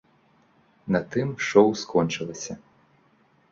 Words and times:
На 0.95 1.01
тым 1.17 1.29
шоў 1.49 1.67
скончылася. 1.83 2.53